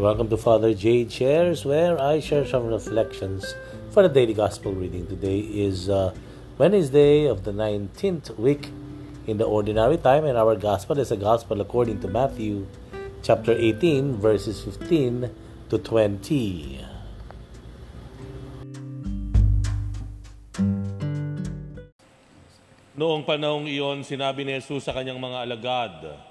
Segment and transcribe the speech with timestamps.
[0.00, 3.52] Welcome to Father Jade Shares, where I share some reflections
[3.92, 5.04] for the daily gospel reading.
[5.04, 6.16] Today is uh,
[6.56, 8.72] Wednesday of the 19th week
[9.28, 12.64] in the ordinary time, and our gospel is a gospel according to Matthew
[13.20, 15.28] chapter 18, verses 15
[15.68, 16.80] to 20.
[22.96, 26.29] Noong panahong iyon, sinabi ni Jesus sa kanyang mga alagad,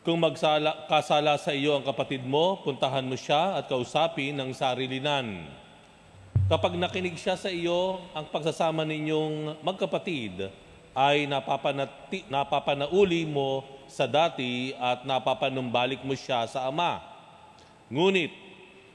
[0.00, 5.44] Kung magsala, kasala sa iyo ang kapatid mo, puntahan mo siya at kausapin ng sarilinan.
[6.48, 10.48] Kapag nakinig siya sa iyo, ang pagsasama ninyong magkapatid
[10.96, 13.60] ay napapanati, napapanauli mo
[13.92, 17.04] sa dati at napapanumbalik mo siya sa Ama.
[17.92, 18.32] Ngunit,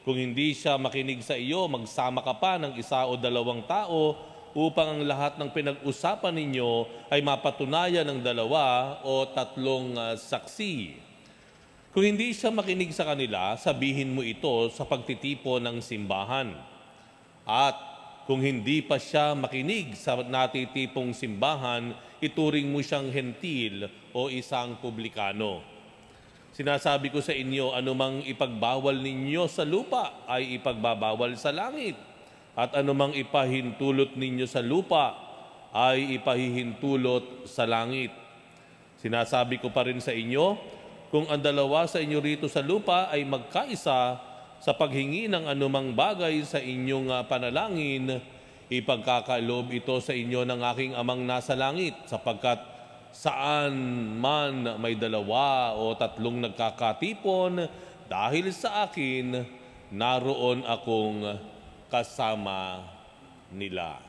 [0.09, 4.17] kung hindi siya makinig sa iyo, magsama ka pa ng isa o dalawang tao
[4.55, 10.95] upang ang lahat ng pinag-usapan ninyo ay mapatunayan ng dalawa o tatlong uh, saksi.
[11.91, 16.55] Kung hindi siya makinig sa kanila, sabihin mo ito sa pagtitipo ng simbahan.
[17.43, 17.75] At
[18.23, 21.91] kung hindi pa siya makinig sa natitipong simbahan,
[22.23, 25.59] ituring mo siyang hentil o isang publikano.
[26.55, 32.14] Sinasabi ko sa inyo, anumang ipagbawal ninyo sa lupa ay ipagbabawal sa langit
[32.55, 35.15] at anumang ipahintulot ninyo sa lupa
[35.75, 38.15] ay ipahihintulot sa langit.
[38.95, 40.55] Sinasabi ko pa rin sa inyo,
[41.11, 44.19] kung ang dalawa sa inyo rito sa lupa ay magkaisa
[44.63, 48.23] sa paghingi ng anumang bagay sa inyong ah, panalangin,
[48.71, 52.57] ipagkakalob ito sa inyo ng aking amang nasa langit sapagkat
[53.13, 53.75] saan
[54.17, 57.67] man may dalawa o tatlong nagkakatipon
[58.07, 59.43] dahil sa akin,
[59.93, 61.23] naroon akong
[61.95, 62.83] kasama
[63.55, 64.03] nila.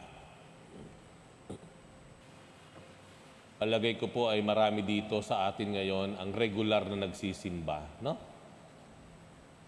[3.63, 8.19] Palagay ko po ay marami dito sa atin ngayon ang regular na nagsisimba, no?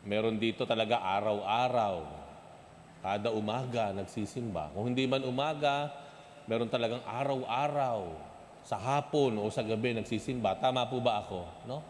[0.02, 1.96] Meron dito talaga araw-araw,
[3.06, 4.74] kada umaga nagsisimba.
[4.74, 5.94] Kung hindi man umaga,
[6.50, 8.28] meron talagang araw-araw,
[8.66, 10.58] sa hapon o sa gabi nagsisimba.
[10.60, 11.80] Tama po ba ako, no?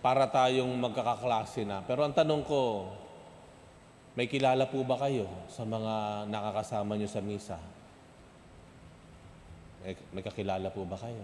[0.00, 1.84] Para tayong magkakaklase na.
[1.84, 2.88] Pero ang tanong ko,
[4.16, 7.60] may kilala po ba kayo sa mga nakakasama nyo sa misa?
[9.84, 11.20] May, may kakilala po ba kayo?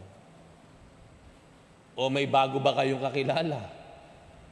[1.96, 3.64] O may bago ba kayong kakilala?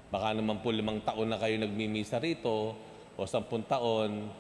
[0.09, 2.75] Baka naman po limang taon na kayo nagmimisa rito
[3.15, 4.33] o sampung taon,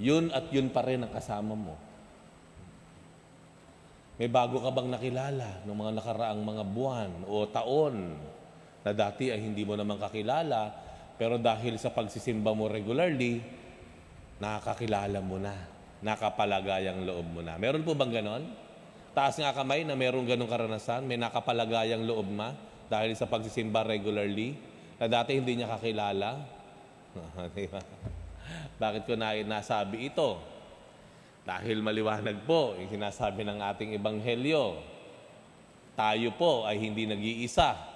[0.00, 1.76] yun at yun pa rin ang kasama mo.
[4.16, 8.16] May bago ka bang nakilala ng mga nakaraang mga buwan o taon
[8.80, 10.72] na dati ay hindi mo naman kakilala
[11.22, 13.38] pero dahil sa pagsisimba mo regularly,
[14.42, 15.54] nakakakilala mo na,
[16.02, 17.54] nakapalagayang loob mo na.
[17.62, 18.42] Meron po bang ganon?
[19.14, 22.58] Taas nga kamay na merong ganong karanasan, may nakapalagayang loob ma
[22.90, 24.58] dahil sa pagsisimba regularly,
[24.98, 26.42] na dati hindi niya kakilala.
[28.82, 30.42] Bakit ko na nasabi ito?
[31.46, 34.74] Dahil maliwanag po, yung sinasabi ng ating ebanghelyo,
[35.94, 37.91] tayo po ay hindi nag-iisa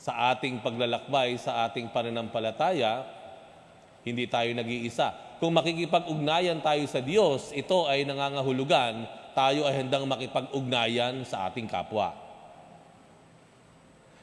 [0.00, 3.04] sa ating paglalakbay, sa ating pananampalataya,
[4.00, 5.36] hindi tayo nag-iisa.
[5.36, 9.04] Kung makikipag-ugnayan tayo sa Diyos, ito ay nangangahulugan,
[9.36, 12.16] tayo ay handang makipag-ugnayan sa ating kapwa.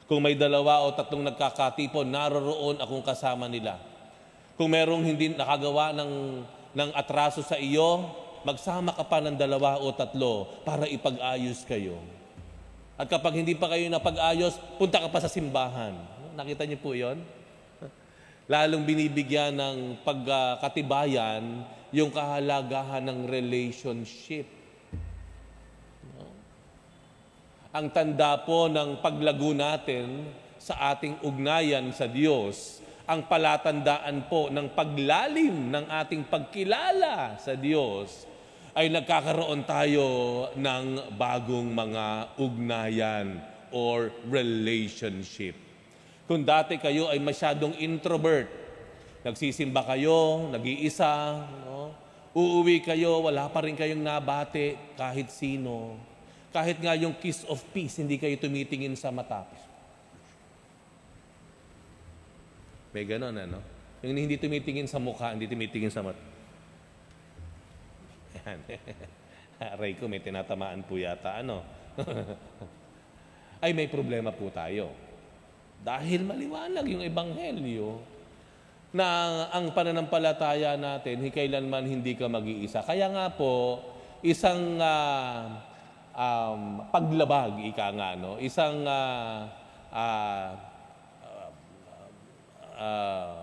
[0.09, 3.77] Kung may dalawa o tatlong nagkakatipon, naroroon akong kasama nila.
[4.57, 6.41] Kung merong hindi nakagawa ng,
[6.73, 8.09] ng atraso sa iyo,
[8.41, 12.16] magsama ka pa ng dalawa o tatlo para ipag-ayos kayo.
[12.97, 15.93] At kapag hindi pa kayo napag-ayos, punta ka pa sa simbahan.
[16.33, 17.21] Nakita niyo po yon?
[18.51, 21.61] Lalong binibigyan ng pagkatibayan
[21.93, 24.49] yung kahalagahan ng relationship.
[27.69, 34.73] Ang tanda po ng paglago natin sa ating ugnayan sa Diyos, ang palatandaan po ng
[34.73, 38.25] paglalim ng ating pagkilala sa Diyos
[38.77, 40.05] ay nagkakaroon tayo
[40.53, 43.41] ng bagong mga ugnayan
[43.73, 45.57] or relationship.
[46.29, 48.45] Kung dati kayo ay masyadong introvert,
[49.25, 51.89] nagsisimba kayo, nag-iisa, no?
[52.37, 55.97] uuwi kayo, wala pa rin kayong nabate kahit sino.
[56.53, 59.41] Kahit nga yung kiss of peace, hindi kayo tumitingin sa mata.
[62.93, 63.57] May ganon, ano?
[64.05, 66.36] Yung hindi tumitingin sa mukha, hindi tumitingin sa mata.
[68.47, 68.59] Yan.
[69.75, 71.43] Aray ko, may tinatamaan po yata.
[71.43, 71.65] Ano?
[73.63, 74.93] Ay, may problema po tayo.
[75.83, 77.99] Dahil maliwanag yung ebanghelyo
[78.95, 79.07] na
[79.51, 82.85] ang pananampalataya natin, kailanman hindi ka mag-iisa.
[82.87, 83.83] Kaya nga po,
[84.23, 85.41] isang uh,
[86.15, 88.39] um, paglabag, ika nga, no?
[88.39, 89.45] isang uh,
[89.91, 90.49] uh,
[92.77, 93.41] ah,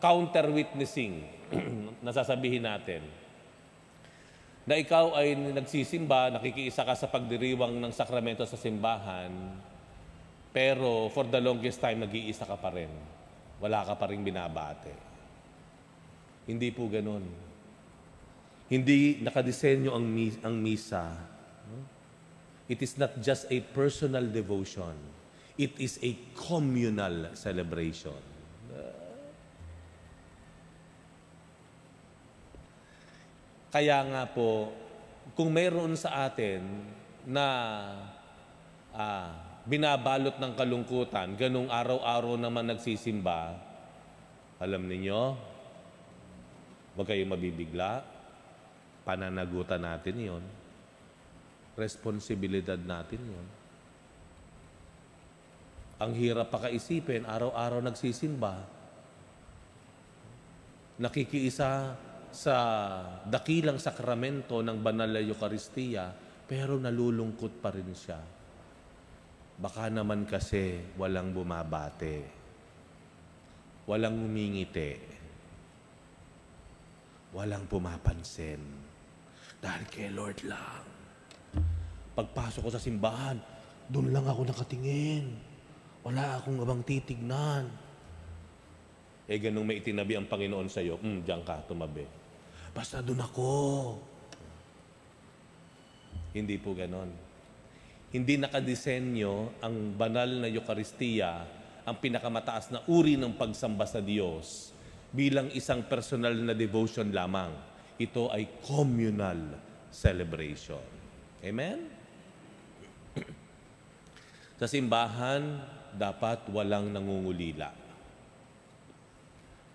[0.00, 1.20] counter-witnessing,
[2.06, 3.04] nasasabihin natin,
[4.70, 9.34] na ikaw ay nagsisimba, nakikiisa ka sa pagdiriwang ng sakramento sa simbahan,
[10.54, 12.90] pero for the longest time, nag-iisa ka pa rin.
[13.58, 14.94] Wala ka pa rin binabate.
[16.46, 17.26] Hindi po ganun.
[18.70, 20.06] Hindi nakadesenyo ang,
[20.46, 21.18] ang misa.
[22.70, 24.94] It is not just a personal devotion.
[25.58, 28.22] It is a communal celebration.
[33.70, 34.74] Kaya nga po,
[35.38, 36.58] kung mayroon sa atin
[37.22, 37.46] na
[38.90, 39.30] ah,
[39.62, 43.54] binabalot ng kalungkutan, ganong araw-araw naman nagsisimba,
[44.58, 45.20] alam ninyo,
[46.98, 48.02] huwag kayong mabibigla,
[49.06, 50.44] pananagutan natin yon
[51.78, 53.46] responsibilidad natin yon
[56.00, 58.66] Ang hirap pakaisipin, araw-araw nagsisimba,
[60.98, 61.94] nakikiisa
[62.30, 62.56] sa
[63.26, 66.14] dakilang sakramento ng banal na Eucharistia,
[66.46, 68.18] pero nalulungkot pa rin siya.
[69.60, 72.24] Baka naman kasi walang bumabate,
[73.84, 74.96] walang umingiti,
[77.36, 78.62] walang pumapansin.
[79.60, 80.84] Dahil kay Lord lang.
[82.16, 83.36] Pagpasok ko sa simbahan,
[83.92, 85.36] doon lang ako nakatingin.
[86.00, 87.68] Wala akong abang titignan.
[89.30, 92.19] Eh, ganung may itinabi ang Panginoon sa iyo, hmm, diyan ka, tumabi.
[92.70, 93.50] Basta doon ako.
[96.30, 97.10] Hindi po ganon.
[98.10, 101.46] Hindi nakadesenyo ang banal na Eucharistia,
[101.86, 104.74] ang pinakamataas na uri ng pagsamba sa Diyos,
[105.10, 107.50] bilang isang personal na devotion lamang.
[107.98, 109.58] Ito ay communal
[109.90, 110.82] celebration.
[111.42, 111.86] Amen?
[114.60, 115.42] sa simbahan,
[115.94, 117.74] dapat walang nangungulila.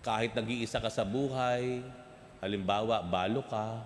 [0.00, 1.84] Kahit nag-iisa ka sa buhay,
[2.40, 3.80] halimbawa, balo ka,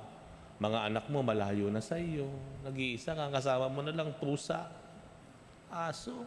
[0.60, 2.28] mga anak mo malayo na sa iyo,
[2.66, 4.68] nag-iisa ka, kasama mo na lang pusa,
[5.72, 6.26] aso,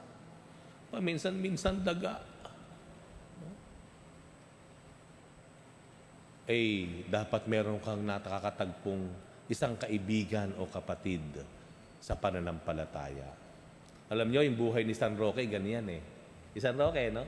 [0.90, 2.18] paminsan-minsan daga.
[6.44, 9.08] Eh, dapat meron kang nakakatagpong
[9.48, 11.24] isang kaibigan o kapatid
[12.04, 13.32] sa pananampalataya.
[14.12, 16.02] Alam nyo, yung buhay ni San Roque, ganyan eh.
[16.52, 17.24] Si San Roque, no?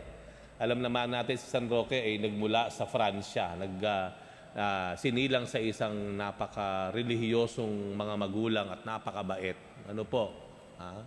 [0.59, 4.24] Alam naman natin si San Roque ay nagmula sa Fransya, nag ah,
[4.55, 9.59] ah, sinilang sa isang napaka-relihiyosong mga magulang at napakabait.
[9.91, 10.31] Ano po?
[10.79, 11.03] Ha?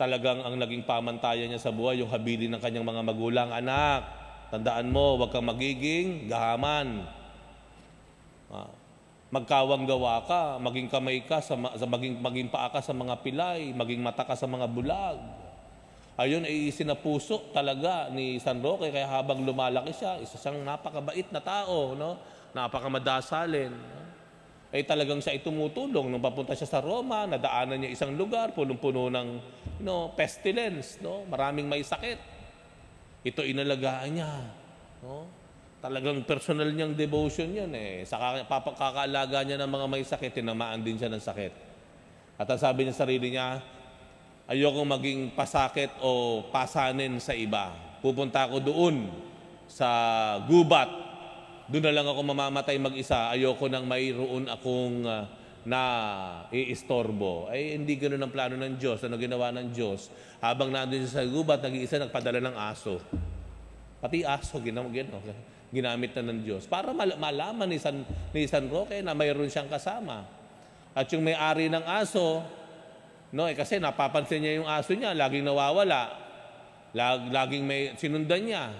[0.00, 4.08] Talagang ang naging pamantayan niya sa buhay, yung habilin ng kanyang mga magulang, anak,
[4.48, 7.04] tandaan mo, huwag kang magiging gahaman.
[8.48, 8.72] Ah,
[9.28, 13.76] magkawang gawa ka, maging kamay ka, sa, sa maging, maging paa ka sa mga pilay,
[13.76, 15.20] maging mata ka sa mga bulag.
[16.18, 21.38] Ayun ay sinapuso talaga ni San Roque kaya habang lumalaki siya, isa siyang napakabait na
[21.38, 22.18] tao, no?
[22.52, 23.72] Napakamadasalin.
[24.68, 29.08] Ay talagang siya ay tumutulong nung papunta siya sa Roma, nadaanan niya isang lugar punong-puno
[29.08, 29.28] ng
[29.80, 31.24] no, pestilence, no?
[31.24, 32.20] Maraming may sakit.
[33.24, 34.32] Ito inalagaan niya,
[35.00, 35.24] no?
[35.78, 38.02] Talagang personal niyang devotion yun eh.
[38.04, 41.52] Sa kaka- papakakaalaga niya ng mga may sakit, tinamaan din siya ng sakit.
[42.34, 43.62] At ang sabi niya sa sarili niya,
[44.50, 47.72] ayokong maging pasakit o pasanin sa iba.
[48.02, 49.08] Pupunta ako doon
[49.70, 49.86] sa
[50.44, 51.07] gubat.
[51.68, 53.28] Doon na lang ako mamamatay mag-isa.
[53.28, 55.28] Ayoko nang mayroon akong ah,
[55.68, 55.82] na
[56.48, 57.52] iistorbo.
[57.52, 59.04] Ay, hindi ganoon ang plano ng Diyos.
[59.04, 60.08] Ano ginawa ng Diyos?
[60.40, 62.96] Habang nandun siya sa gubat, nag-iisa nagpadala ng aso.
[64.00, 65.20] Pati aso, ginam, gino,
[65.68, 66.64] ginamit na ng Diyos.
[66.64, 68.00] Para mal- malaman ni San,
[68.32, 70.24] ni San Roque na mayroon siyang kasama.
[70.96, 72.40] At yung may-ari ng aso,
[73.28, 76.16] no, eh, kasi napapansin niya yung aso niya, laging nawawala.
[76.96, 78.72] Lag, laging may sinundan niya.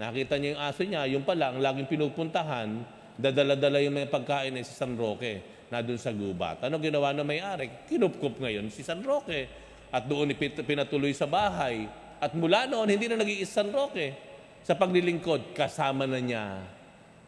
[0.00, 2.72] Nakita niya yung aso niya, yung pala, ang laging pinupuntahan,
[3.20, 6.64] dadala-dala yung may pagkain ay si San Roque na doon sa gubat.
[6.64, 7.68] Ano ginawa ng may-ari?
[7.84, 9.44] Kinupkup ngayon si San Roque.
[9.92, 10.32] At doon
[10.64, 11.84] pinatuloy sa bahay.
[12.16, 14.16] At mula noon, hindi na nag-iis San Roque.
[14.64, 16.64] Sa paglilingkod, kasama na niya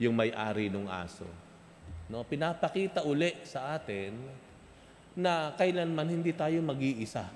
[0.00, 1.28] yung may-ari ng aso.
[2.08, 4.16] No, pinapakita uli sa atin
[5.12, 7.28] na kailanman hindi tayo mag-iisa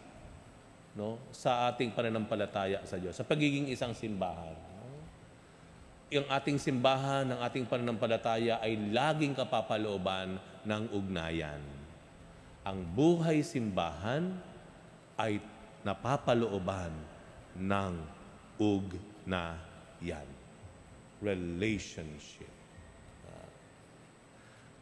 [0.96, 4.65] no, sa ating pananampalataya sa Diyos, sa pagiging isang simbahan.
[6.06, 11.58] Yung ating simbahan, ng ating pananampalataya ay laging kapapalooban ng ugnayan.
[12.62, 14.30] Ang buhay simbahan
[15.18, 15.42] ay
[15.82, 16.94] napapalooban
[17.58, 17.94] ng
[18.58, 20.28] ugnayan.
[21.18, 22.54] Relationship.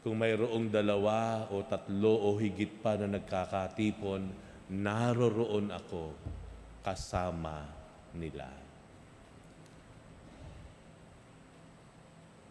[0.04, 4.28] Kung mayroong dalawa o tatlo o higit pa na nagkakatipon,
[4.68, 6.12] naroroon ako
[6.84, 7.64] kasama
[8.12, 8.63] nila.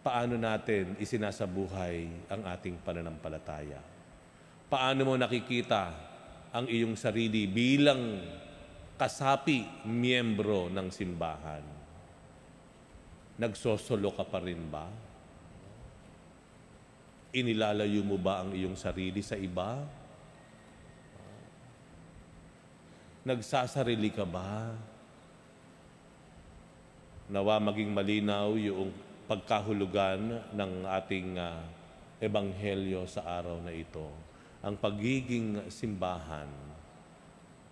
[0.04, 3.80] Paano natin isinasabuhay ang ating pananampalataya?
[4.68, 5.96] Paano mo nakikita
[6.52, 8.20] ang iyong sarili bilang
[9.00, 11.64] kasapi, miyembro ng simbahan?
[13.40, 14.86] Nagsosolo ka pa rin ba?
[17.34, 19.80] Inilalayo mo ba ang iyong sarili sa iba?
[23.24, 24.68] Nagsasarili ka ba?
[27.32, 28.92] Nawa maging malinaw yung
[29.24, 31.64] pagkahulugan ng ating uh,
[32.20, 34.08] ebanghelyo sa araw na ito.
[34.64, 36.48] Ang pagiging simbahan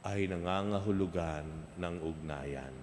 [0.05, 1.45] ay nangangahulugan
[1.79, 2.75] ng ugnayan.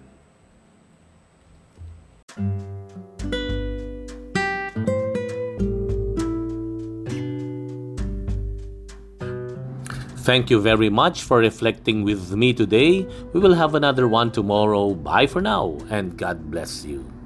[10.20, 13.02] Thank you very much for reflecting with me today.
[13.32, 14.94] We will have another one tomorrow.
[14.94, 17.19] Bye for now, and God bless you.